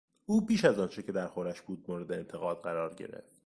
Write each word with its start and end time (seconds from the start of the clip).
او 0.25 0.45
بیش 0.45 0.65
از 0.65 0.79
آنچه 0.79 1.03
که 1.03 1.11
درخورش 1.11 1.61
بود 1.61 1.85
مورد 1.87 2.11
انتقاد 2.11 2.61
قرار 2.61 2.93
گرفت. 2.93 3.37